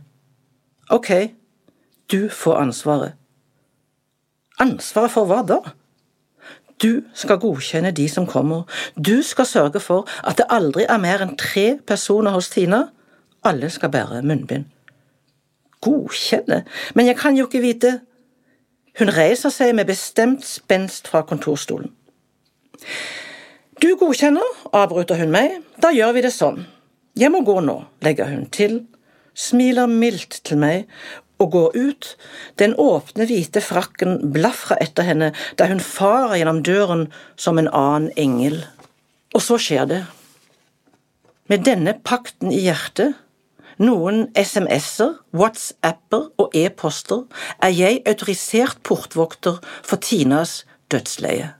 Ok, 0.90 1.12
du 2.12 2.28
får 2.30 2.60
ansvaret. 2.66 3.13
Ansvaret 4.60 5.13
for 5.13 5.30
hva 5.30 5.42
da? 5.48 5.62
Du 6.84 7.04
skal 7.13 7.40
godkjenne 7.40 7.92
de 7.96 8.10
som 8.10 8.28
kommer. 8.28 8.63
Du 8.96 9.22
skal 9.24 9.46
sørge 9.46 9.80
for 9.80 10.08
at 10.28 10.38
det 10.38 10.50
aldri 10.52 10.84
er 10.84 11.00
mer 11.00 11.24
enn 11.24 11.38
tre 11.40 11.78
personer 11.88 12.36
hos 12.36 12.50
Tina. 12.52 12.86
Alle 13.44 13.70
skal 13.72 13.92
bære 13.92 14.22
munnbind. 14.22 14.66
Godkjenne? 15.82 16.63
Men 16.96 17.08
jeg 17.08 17.18
kan 17.18 17.38
jo 17.38 17.48
ikke 17.48 17.63
vite… 17.63 18.00
Hun 19.00 19.10
reiser 19.10 19.50
seg 19.50 19.72
med 19.74 19.88
bestemt 19.90 20.44
spenst 20.46 21.08
fra 21.10 21.24
kontorstolen. 21.25 21.90
Du 23.82 23.96
godkjenner, 23.98 24.46
avbryter 24.70 25.18
hun 25.18 25.34
meg. 25.34 25.56
Da 25.82 25.90
gjør 25.90 26.13
vi 26.13 26.22
det 26.28 26.34
sånn. 26.36 26.60
Jeg 27.18 27.34
må 27.34 27.42
gå 27.46 27.56
nå, 27.66 27.80
legger 28.06 28.30
hun 28.30 28.46
til, 28.54 28.84
smiler 29.34 29.90
mildt 29.90 30.44
til 30.46 30.62
meg 30.62 30.86
og 31.42 31.52
går 31.56 31.78
ut, 31.78 32.10
den 32.62 32.75
åpne, 32.80 33.28
hvite 33.30 33.62
frakken 33.63 34.20
blafra 34.36 34.78
etter 34.84 35.08
henne 35.08 35.32
da 35.60 35.68
hun 35.72 35.82
farer 35.84 36.38
gjennom 36.40 36.62
døren 36.66 37.08
som 37.36 37.60
en 37.60 37.72
annen 37.72 38.12
engel. 38.20 38.62
Og 39.34 39.42
så 39.42 39.58
skjer 39.62 39.90
det. 39.90 40.04
Med 41.52 41.66
denne 41.68 41.96
pakten 42.06 42.54
i 42.54 42.62
hjertet, 42.63 43.18
noen 43.82 44.28
SMS-er, 44.38 45.18
WhatsApper 45.34 46.30
og 46.40 46.54
e-poster, 46.56 47.25
er 47.60 47.74
jeg 47.74 48.04
autorisert 48.08 48.80
portvokter 48.86 49.60
for 49.82 49.98
Tinas 49.98 50.62
dødsleie. 50.94 51.54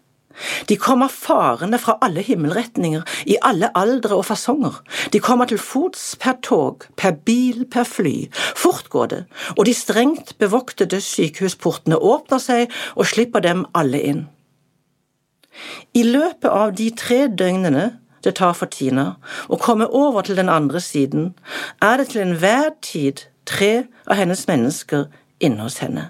De 0.70 0.78
kommer 0.78 1.08
farende 1.08 1.78
fra 1.80 1.98
alle 2.02 2.22
himmelretninger, 2.22 3.04
i 3.25 3.38
alle 3.42 3.70
aldre 3.78 4.18
og 4.20 4.25
fasonger. 4.25 4.80
De 5.13 5.20
kommer 5.20 5.50
til 5.50 5.62
fots, 5.62 6.16
per 6.20 6.40
tog, 6.44 6.88
per 6.98 7.18
bil, 7.25 7.66
per 7.72 7.88
fly. 7.88 8.16
Fort 8.56 8.90
går 8.90 9.12
det, 9.13 9.24
og 9.58 9.66
de 9.66 9.74
strengt 9.74 10.38
bevoktede 10.40 11.02
sykehusportene 11.02 11.98
åpner 11.98 12.42
seg 12.42 12.72
og 12.96 13.10
slipper 13.12 13.44
dem 13.44 13.66
alle 13.74 14.02
inn. 14.02 14.24
I 15.94 16.04
løpet 16.04 16.50
av 16.50 16.74
de 16.78 16.90
tre 16.98 17.28
døgnene 17.28 17.92
det 18.24 18.38
tar 18.40 18.56
for 18.58 18.72
Tina 18.72 19.18
å 19.52 19.60
komme 19.60 19.86
over 19.92 20.25
til 20.25 20.40
den 20.40 20.50
andre 20.50 20.80
siden, 20.82 21.34
er 21.84 22.00
det 22.00 22.10
til 22.13 22.24
enhver 22.24 22.72
tid 22.82 23.28
tre 23.46 23.86
av 24.08 24.18
hennes 24.18 24.48
mennesker 24.48 25.10
inne 25.44 25.68
hos 25.68 25.82
henne 25.84 26.10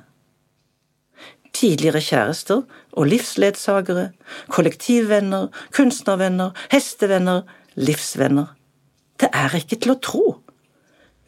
tidligere 1.54 2.02
kjærester 2.02 2.64
og 2.94 3.08
livsledsagere, 3.08 4.10
kollektivvenner, 4.50 5.48
kunstnervenner, 5.76 6.52
hestevenner, 6.72 7.44
livsvenner. 7.76 8.54
Det 9.20 9.30
er 9.34 9.56
ikke 9.58 9.80
til 9.80 9.94
å 9.94 10.02
tro. 10.02 10.26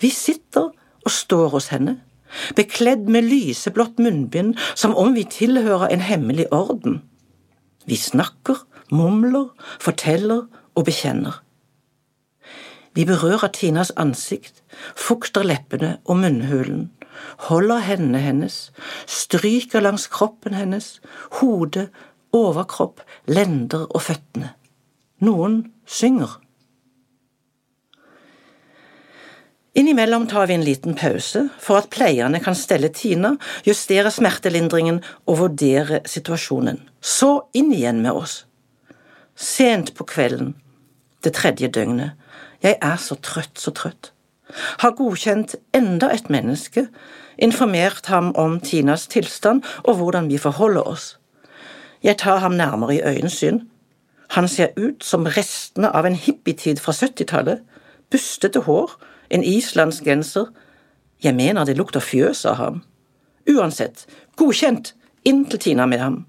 Vi 0.02 0.10
sitter 0.12 0.72
og 1.06 1.14
står 1.14 1.54
hos 1.54 1.70
henne, 1.74 2.00
bekledd 2.58 3.08
med 3.12 3.30
lyseblått 3.30 4.02
munnbind 4.02 4.58
som 4.74 4.96
om 4.98 5.14
vi 5.16 5.24
tilhører 5.30 5.94
en 5.94 6.04
hemmelig 6.04 6.50
orden. 6.54 7.04
Vi 7.86 7.98
snakker, 8.00 8.66
mumler, 8.92 9.52
forteller 9.80 10.48
og 10.76 10.88
bekjenner. 10.90 11.45
Vi 12.96 13.04
berører 13.04 13.52
Tinas 13.52 13.92
ansikt, 14.00 14.62
fukter 14.96 15.44
leppene 15.44 15.98
og 16.06 16.22
munnhulen, 16.22 16.88
holder 17.50 17.84
hendene 17.84 18.22
hennes, 18.24 18.70
stryker 19.06 19.84
langs 19.84 20.08
kroppen 20.12 20.56
hennes, 20.56 21.02
hode, 21.42 21.90
overkropp, 22.36 23.04
lender 23.28 23.84
og 23.90 24.02
føttene. 24.08 24.54
Noen 25.24 25.62
synger. 25.88 26.40
Innimellom 29.76 30.24
tar 30.32 30.48
vi 30.48 30.56
en 30.56 30.64
liten 30.64 30.96
pause 30.96 31.50
for 31.60 31.82
at 31.82 31.90
pleierne 31.92 32.40
kan 32.40 32.56
stelle 32.56 32.88
Tina, 32.96 33.34
justere 33.68 34.12
smertelindringen 34.12 35.02
og 35.28 35.42
vurdere 35.42 36.00
situasjonen. 36.08 36.80
Så 37.04 37.50
inn 37.52 37.74
igjen 37.76 38.00
med 38.06 38.16
oss. 38.16 38.46
Sent 39.36 39.92
på 39.98 40.08
kvelden, 40.08 40.54
det 41.28 41.36
tredje 41.36 41.68
døgnet. 41.68 42.16
Jeg 42.66 42.80
er 42.82 42.98
så 42.98 43.16
trøtt, 43.22 43.60
så 43.62 43.72
trøtt 43.72 44.16
har 44.54 44.92
godkjent 44.92 45.56
enda 45.74 46.10
et 46.14 46.30
menneske, 46.30 46.88
informert 47.38 48.06
ham 48.06 48.32
om 48.36 48.60
Tinas 48.60 49.08
tilstand 49.08 49.64
og 49.84 49.96
hvordan 49.96 50.30
vi 50.30 50.38
forholder 50.38 50.82
oss. 50.82 51.18
Jeg 52.04 52.18
tar 52.18 52.38
ham 52.38 52.52
nærmere 52.52 52.96
i 52.96 53.02
øyensyn. 53.02 53.60
Han 54.30 54.48
ser 54.48 54.68
ut 54.78 55.04
som 55.04 55.26
restene 55.26 55.90
av 55.90 56.06
en 56.06 56.16
hippietid 56.16 56.78
fra 56.78 56.92
70-tallet. 56.92 57.60
Bustete 58.12 58.60
hår, 58.60 58.92
en 59.30 59.44
islandsk 59.44 60.04
genser. 60.04 60.46
Jeg 61.24 61.36
mener 61.36 61.66
det 61.66 61.78
lukter 61.78 62.00
fjøs 62.00 62.46
av 62.46 62.56
ham. 62.56 62.84
Uansett, 63.50 64.06
godkjent, 64.36 64.96
inn 65.26 65.46
til 65.46 65.60
Tina 65.60 65.86
med 65.86 66.00
ham. 66.00 66.26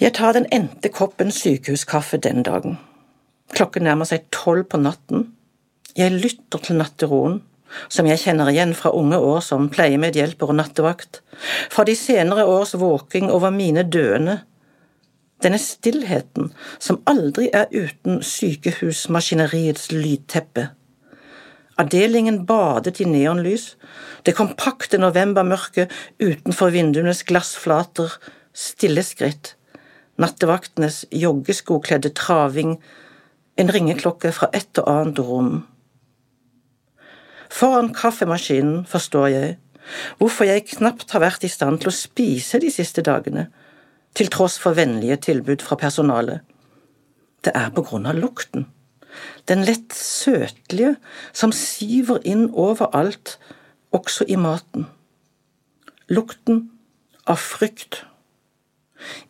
Jeg 0.00 0.14
tar 0.14 0.32
den 0.32 0.46
endte 0.52 0.88
koppen 0.88 1.30
sykehuskaffe 1.30 2.16
den 2.16 2.42
dagen. 2.42 2.78
Klokken 3.52 3.84
nærmer 3.86 4.08
seg 4.08 4.28
tolv 4.32 4.66
på 4.72 4.80
natten. 4.80 5.26
Jeg 5.96 6.14
lytter 6.16 6.62
til 6.64 6.78
natteroen, 6.80 7.40
som 7.92 8.08
jeg 8.08 8.20
kjenner 8.24 8.50
igjen 8.52 8.74
fra 8.76 8.92
unge 8.96 9.18
år 9.20 9.40
som 9.44 9.68
pleiemedhjelper 9.72 10.52
og 10.52 10.58
nattevakt, 10.60 11.20
fra 11.72 11.84
de 11.88 11.96
senere 11.96 12.46
års 12.48 12.74
våking 12.80 13.30
over 13.32 13.52
mine 13.52 13.84
døende. 13.84 14.40
Denne 15.42 15.58
stillheten 15.60 16.52
som 16.78 17.00
aldri 17.08 17.48
er 17.52 17.72
uten 17.72 18.20
sykehusmaskineriets 18.24 19.90
lydteppe. 19.92 20.68
Avdelingen 21.80 22.44
badet 22.46 23.00
i 23.00 23.08
neonlys, 23.08 23.72
det 24.24 24.36
kompakte 24.38 25.00
novembermørket 25.00 25.90
utenfor 26.20 26.70
vinduenes 26.72 27.24
glassflater, 27.26 28.12
stille 28.52 29.02
skritt 29.04 29.56
nattevaktenes 30.20 31.04
joggeskokledde 31.10 32.12
traving, 32.18 32.76
en 33.56 33.72
ringeklokke 33.72 34.32
fra 34.32 34.48
et 34.56 34.78
og 34.80 34.88
annet 34.90 35.20
rom. 35.22 35.52
Foran 37.52 37.92
kaffemaskinen 37.94 38.84
forstår 38.88 39.26
jeg 39.32 39.56
hvorfor 40.20 40.46
jeg 40.48 40.68
knapt 40.76 41.10
har 41.12 41.24
vært 41.24 41.44
i 41.44 41.50
stand 41.52 41.82
til 41.82 41.90
å 41.90 41.96
spise 41.96 42.60
de 42.62 42.70
siste 42.72 43.02
dagene, 43.04 43.48
til 44.14 44.30
tross 44.32 44.58
for 44.60 44.76
vennlige 44.78 45.18
tilbud 45.28 45.64
fra 45.64 45.76
personalet. 45.80 46.40
Det 47.42 47.52
er 47.58 47.72
på 47.74 47.82
grunn 47.84 48.06
av 48.06 48.16
lukten, 48.16 48.68
den 49.50 49.64
lett 49.66 49.92
søtlige 49.96 50.94
som 51.32 51.52
siver 51.52 52.22
inn 52.28 52.46
overalt, 52.52 53.36
også 53.92 54.24
i 54.30 54.38
maten. 54.40 54.86
Lukten 56.08 56.70
av 57.28 57.40
frykt. 57.42 58.04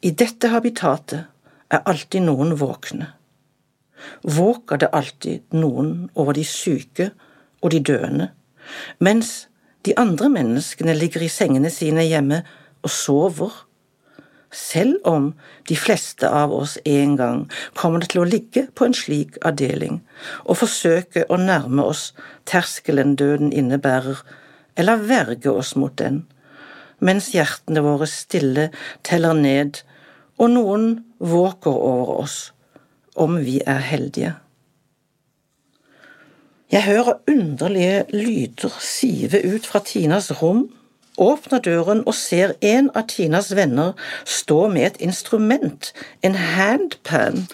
I 0.04 0.12
dette 0.12 0.52
habitatet 0.52 1.26
er 1.72 1.82
alltid 1.88 2.28
noen 2.28 2.54
våkne. 2.60 3.08
Våker 4.22 4.80
det 4.82 4.92
alltid 4.92 5.56
noen 5.56 6.10
over 6.14 6.36
de 6.36 6.44
syke 6.46 7.10
og 7.62 7.72
de 7.74 7.80
døende, 7.92 8.30
mens 8.98 9.48
de 9.86 9.94
andre 9.98 10.28
menneskene 10.30 10.94
ligger 10.94 11.24
i 11.24 11.30
sengene 11.32 11.70
sine 11.70 12.04
hjemme 12.06 12.42
og 12.82 12.90
sover? 12.90 13.52
Selv 14.52 15.00
om 15.08 15.30
de 15.68 15.76
fleste 15.80 16.28
av 16.28 16.52
oss 16.52 16.76
en 16.84 17.16
gang 17.16 17.38
kommer 17.78 18.04
til 18.04 18.20
å 18.20 18.28
ligge 18.28 18.66
på 18.76 18.84
en 18.84 18.96
slik 18.96 19.38
avdeling 19.48 20.02
og 20.44 20.58
forsøke 20.60 21.24
å 21.32 21.38
nærme 21.40 21.86
oss 21.88 22.10
terskelen 22.50 23.16
døden 23.16 23.52
innebærer, 23.52 24.20
eller 24.76 25.06
verge 25.08 25.50
oss 25.50 25.72
mot 25.76 25.96
den, 25.96 26.22
mens 27.00 27.32
hjertene 27.32 27.80
våre 27.84 28.08
stille 28.08 28.68
teller 29.08 29.36
ned, 29.36 29.80
og 30.36 30.52
noen 30.52 30.86
våker 31.18 31.72
over 31.72 32.12
oss, 32.22 32.52
om 33.14 33.38
vi 33.44 33.60
er 33.66 33.78
heldige. 33.78 34.34
Jeg 36.72 36.84
hører 36.84 37.18
underlige 37.28 38.04
lyder 38.12 38.72
sive 38.80 39.42
ut 39.54 39.66
fra 39.66 39.82
Tinas 39.84 40.30
rom, 40.42 40.70
åpner 41.18 41.60
døren 41.60 42.00
og 42.06 42.14
ser 42.16 42.54
en 42.64 42.88
av 42.96 43.10
Tinas 43.12 43.50
venner 43.56 43.92
stå 44.24 44.68
med 44.72 44.86
et 44.86 45.00
instrument, 45.04 45.92
en 46.22 46.34
handpan. 46.34 47.44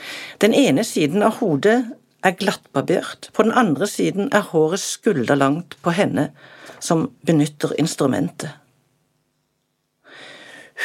Den 0.40 0.54
ene 0.54 0.84
siden 0.86 1.26
av 1.26 1.40
hodet 1.40 1.80
er 2.22 2.38
glattbarbert, 2.38 3.30
på 3.34 3.42
den 3.42 3.52
andre 3.52 3.86
siden 3.86 4.30
er 4.32 4.46
håret 4.52 4.80
skulderlangt 4.80 5.74
på 5.82 5.90
henne 5.98 6.28
som 6.78 7.08
benytter 7.26 7.74
instrumentet. 7.78 8.54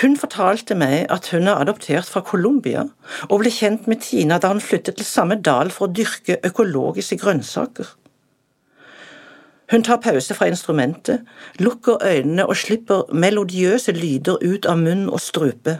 Hun 0.02 0.16
fortalte 0.18 0.76
meg 0.76 1.06
at 1.14 1.28
hun 1.32 1.48
er 1.48 1.60
adoptert 1.62 2.08
fra 2.10 2.24
Colombia, 2.26 2.88
og 3.30 3.44
ble 3.44 3.52
kjent 3.54 3.86
med 3.88 4.02
Tina 4.02 4.40
da 4.42 4.50
hun 4.50 4.64
flyttet 4.64 4.98
til 4.98 5.06
samme 5.06 5.38
dal 5.38 5.70
for 5.72 5.88
å 5.88 5.94
dyrke 5.94 6.40
økologiske 6.48 7.20
grønnsaker. 7.22 7.92
Hun 9.72 9.86
tar 9.86 10.02
pause 10.02 10.36
fra 10.38 10.50
instrumentet, 10.50 11.22
lukker 11.60 12.02
øynene 12.02 12.46
og 12.46 12.58
slipper 12.58 13.06
melodiøse 13.14 13.94
lyder 13.96 14.42
ut 14.42 14.66
av 14.70 14.82
munn 14.82 15.08
og 15.10 15.22
strupe. 15.22 15.80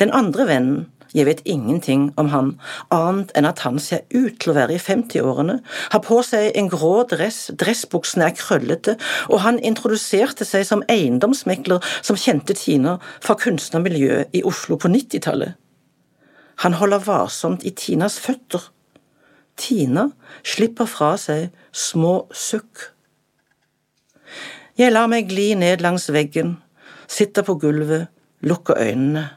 Den 0.00 0.12
andre 0.16 0.46
vennen 0.48 0.80
jeg 1.12 1.26
vet 1.28 1.42
ingenting 1.44 2.06
om 2.16 2.30
han, 2.32 2.54
annet 2.88 3.32
enn 3.36 3.44
at 3.44 3.60
han 3.66 3.78
ser 3.82 4.04
ut 4.14 4.38
til 4.40 4.52
å 4.52 4.56
være 4.56 4.78
i 4.78 4.80
50-årene, 4.80 5.58
har 5.92 6.02
på 6.04 6.22
seg 6.24 6.56
en 6.56 6.70
grå 6.72 7.02
dress, 7.10 7.50
dressbuksene 7.60 8.30
er 8.30 8.36
krøllete, 8.38 8.94
og 9.28 9.42
han 9.44 9.60
introduserte 9.60 10.46
seg 10.48 10.64
som 10.68 10.84
eiendomsmekler 10.92 11.84
som 12.00 12.16
kjente 12.16 12.56
Tina 12.56 12.96
fra 13.20 13.36
kunstnermiljøet 13.36 14.32
i 14.38 14.44
Oslo 14.48 14.78
på 14.80 14.88
90-tallet. 14.92 15.58
Han 16.64 16.78
holder 16.80 17.04
varsomt 17.04 17.64
i 17.66 17.74
Tinas 17.76 18.16
føtter. 18.22 18.70
Tina 19.60 20.08
slipper 20.46 20.88
fra 20.88 21.12
seg 21.20 21.50
små 21.76 22.22
sukk. 22.32 22.88
Jeg 24.80 24.94
lar 24.94 25.10
meg 25.12 25.28
gli 25.28 25.50
ned 25.58 25.84
langs 25.84 26.08
veggen, 26.08 26.56
sitter 27.04 27.44
på 27.44 27.58
gulvet, 27.60 28.08
lukker 28.40 28.80
øynene. 28.80 29.28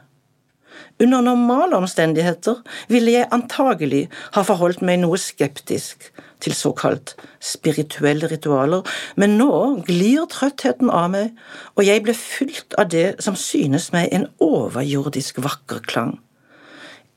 Under 1.00 1.20
normale 1.20 1.76
omstendigheter 1.76 2.62
ville 2.88 3.12
jeg 3.12 3.28
antagelig 3.34 4.06
ha 4.32 4.44
forholdt 4.46 4.80
meg 4.80 5.02
noe 5.02 5.18
skeptisk 5.20 6.08
til 6.40 6.54
såkalt 6.56 7.14
spirituelle 7.40 8.28
ritualer, 8.30 8.84
men 9.16 9.36
nå 9.40 9.50
glir 9.88 10.24
trøttheten 10.32 10.88
av 10.92 11.10
meg, 11.12 11.34
og 11.76 11.84
jeg 11.84 12.04
ble 12.04 12.16
fylt 12.16 12.76
av 12.80 12.88
det 12.92 13.18
som 13.24 13.36
synes 13.36 13.90
meg 13.92 14.08
en 14.12 14.28
overjordisk 14.40 15.42
vakker 15.44 15.84
klang. 15.84 16.16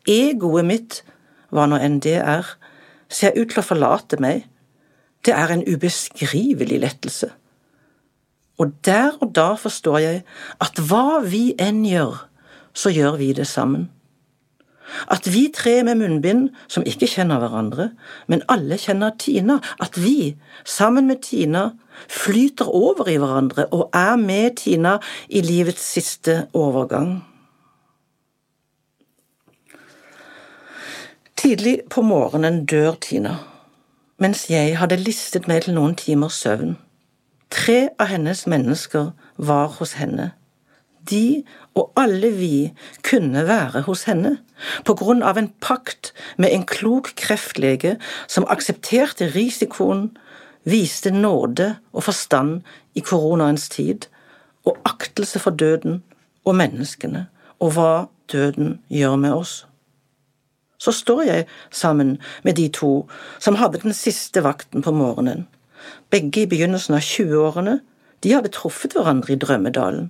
Egoet 0.07 0.67
mitt, 0.67 1.01
hva 1.51 1.67
nå 1.69 1.79
enn 1.79 1.99
det 2.03 2.17
er, 2.19 2.47
ser 3.07 3.35
ut 3.39 3.51
til 3.51 3.63
å 3.63 3.65
forlate 3.65 4.19
meg, 4.21 4.43
det 5.25 5.35
er 5.35 5.51
en 5.51 5.63
ubeskrivelig 5.67 6.79
lettelse. 6.83 7.31
Og 8.59 8.71
der 8.83 9.15
og 9.23 9.31
da 9.35 9.53
forstår 9.59 9.99
jeg 10.03 10.23
at 10.63 10.79
hva 10.89 11.21
vi 11.23 11.53
enn 11.59 11.85
gjør, 11.87 12.25
så 12.73 12.91
gjør 12.93 13.17
vi 13.19 13.33
det 13.33 13.47
sammen. 13.47 13.89
At 15.11 15.33
vi 15.33 15.51
tre 15.53 15.83
med 15.83 15.95
munnbind, 15.95 16.49
som 16.67 16.83
ikke 16.87 17.07
kjenner 17.07 17.39
hverandre, 17.41 17.91
men 18.27 18.41
alle 18.49 18.77
kjenner 18.77 19.13
Tina, 19.19 19.59
at 19.79 19.97
vi, 20.01 20.35
sammen 20.65 21.07
med 21.07 21.21
Tina, 21.21 21.69
flyter 22.09 22.65
over 22.65 23.09
i 23.09 23.17
hverandre 23.17 23.67
og 23.75 23.89
er 23.93 24.15
med 24.15 24.57
Tina 24.57 24.97
i 25.29 25.41
livets 25.45 25.83
siste 25.93 26.47
overgang. 26.53 27.19
Tidlig 31.37 31.81
på 31.89 32.01
morgenen 32.01 32.65
dør 32.65 32.97
Tina, 33.01 33.37
mens 34.17 34.49
jeg 34.49 34.77
hadde 34.77 34.99
listet 34.99 35.47
meg 35.47 35.63
til 35.63 35.77
noen 35.77 35.95
timers 35.95 36.41
søvn. 36.41 36.75
Tre 37.49 37.87
av 37.99 38.11
hennes 38.11 38.43
mennesker 38.47 39.13
var 39.37 39.71
hos 39.79 39.95
henne. 39.97 40.31
De 41.09 41.43
og 41.79 41.91
alle 41.99 42.31
vi 42.35 42.53
kunne 43.07 43.45
være 43.47 43.85
hos 43.87 44.03
henne, 44.09 44.37
på 44.83 44.95
grunn 44.99 45.23
av 45.23 45.37
en 45.39 45.51
pakt 45.63 46.11
med 46.37 46.51
en 46.51 46.65
klok 46.67 47.13
kreftlege 47.19 47.95
som 48.27 48.47
aksepterte 48.51 49.29
risikoen, 49.35 50.09
viste 50.67 51.11
nåde 51.15 51.71
og 51.95 52.03
forstand 52.09 52.59
i 52.99 53.03
koronaens 53.05 53.69
tid, 53.71 54.09
og 54.67 54.77
aktelse 54.85 55.39
for 55.39 55.55
døden 55.55 56.01
og 56.45 56.57
menneskene, 56.59 57.27
og 57.63 57.73
hva 57.77 57.93
døden 58.31 58.79
gjør 58.91 59.15
med 59.15 59.33
oss. 59.33 59.53
Så 60.79 60.91
står 60.95 61.23
jeg 61.27 61.47
sammen 61.71 62.17
med 62.43 62.55
de 62.59 62.67
to 62.71 63.07
som 63.39 63.57
hadde 63.59 63.81
den 63.83 63.95
siste 63.95 64.43
vakten 64.43 64.83
på 64.83 64.91
morgenen, 64.95 65.47
begge 66.11 66.43
i 66.43 66.49
begynnelsen 66.49 66.95
av 66.95 67.03
20-årene, 67.03 67.79
de 68.23 68.33
hadde 68.35 68.51
truffet 68.51 68.95
hverandre 68.95 69.33
i 69.33 69.39
Drømmedalen. 69.39 70.09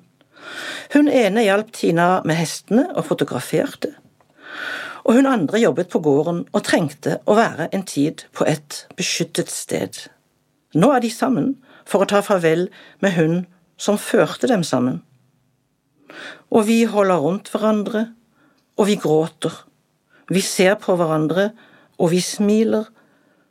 Hun 0.93 1.09
ene 1.11 1.43
hjalp 1.45 1.71
Tina 1.75 2.19
med 2.25 2.39
hestene 2.39 2.87
og 2.95 3.05
fotograferte, 3.09 3.93
og 5.03 5.15
hun 5.17 5.29
andre 5.29 5.61
jobbet 5.61 5.89
på 5.89 6.01
gården 6.05 6.43
og 6.53 6.63
trengte 6.65 7.17
å 7.25 7.35
være 7.37 7.69
en 7.73 7.85
tid 7.87 8.25
på 8.35 8.45
et 8.49 8.83
beskyttet 8.99 9.49
sted. 9.53 9.95
Nå 10.77 10.91
er 10.93 11.01
de 11.01 11.09
sammen 11.13 11.55
for 11.89 12.03
å 12.03 12.09
ta 12.09 12.21
farvel 12.25 12.67
med 13.01 13.15
hun 13.15 13.39
som 13.79 13.97
førte 13.97 14.49
dem 14.51 14.63
sammen. 14.67 14.99
Og 16.49 16.67
vi 16.67 16.83
holder 16.89 17.23
rundt 17.23 17.49
hverandre, 17.53 18.09
og 18.77 18.89
vi 18.89 18.97
gråter. 19.01 19.53
Vi 20.29 20.41
ser 20.45 20.75
på 20.81 20.95
hverandre, 20.99 21.49
og 21.97 22.11
vi 22.13 22.21
smiler, 22.23 22.85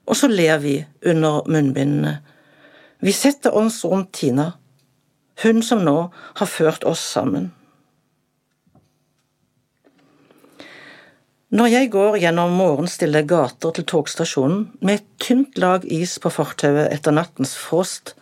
og 0.08 0.16
så 0.16 0.30
ler 0.30 0.58
vi 0.62 0.78
under 1.06 1.42
munnbindene. 1.50 2.18
Vi 3.04 3.12
setter 3.14 3.54
oss 3.54 3.82
rundt 3.86 4.12
Tina 4.16 4.52
hun 5.42 5.62
som 5.62 5.84
nå 5.86 5.96
har 6.40 6.50
ført 6.50 6.84
oss 6.88 7.02
sammen. 7.14 7.52
Når 11.48 11.70
jeg 11.72 11.90
går 11.94 12.18
gjennom 12.20 12.58
morgenstille 12.58 13.22
gater 13.24 13.72
til 13.72 13.86
togstasjonen 13.88 14.66
med 14.84 14.98
et 14.98 15.06
tynt 15.22 15.56
lag 15.56 15.86
is 15.88 16.18
på 16.20 16.32
fortauet 16.34 16.90
etter 16.92 17.14
nattens 17.16 17.54
frost, 17.56 18.12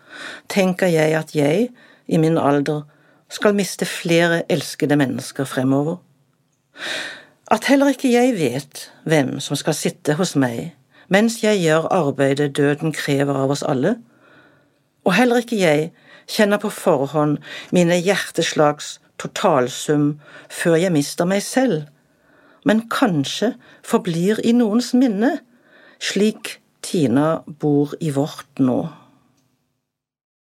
tenker 0.47 0.93
jeg 0.93 1.17
at 1.19 1.35
jeg, 1.35 1.73
i 2.07 2.21
min 2.23 2.39
alder, 2.39 2.85
skal 3.29 3.57
miste 3.59 3.89
flere 3.91 4.45
elskede 4.53 4.95
mennesker 4.97 5.45
fremover. 5.45 5.99
At 7.51 7.67
heller 7.67 7.91
ikke 7.91 8.13
jeg 8.13 8.37
vet 8.39 8.87
hvem 9.03 9.41
som 9.43 9.59
skal 9.59 9.75
sitte 9.75 10.15
hos 10.21 10.37
meg 10.39 10.77
mens 11.13 11.39
jeg 11.43 11.61
gjør 11.63 11.87
arbeidet 11.95 12.57
døden 12.57 12.95
krever 12.95 13.37
av 13.39 13.53
oss 13.55 13.63
alle, 13.67 13.97
og 15.07 15.15
heller 15.15 15.43
ikke 15.43 15.59
jeg 15.61 15.91
kjenner 16.31 16.61
på 16.63 16.71
forhånd 16.73 17.39
mine 17.75 17.99
hjerteslags 17.99 18.97
totalsum 19.21 20.17
før 20.53 20.77
jeg 20.81 20.95
mister 20.95 21.29
meg 21.29 21.45
selv, 21.47 21.87
men 22.67 22.87
kanskje 22.93 23.55
forblir 23.87 24.43
i 24.45 24.53
noens 24.57 24.93
minne, 24.99 25.39
slik 26.03 26.59
Tina 26.87 27.41
bor 27.47 27.95
i 28.01 28.13
vårt 28.15 28.61
nå. 28.63 28.85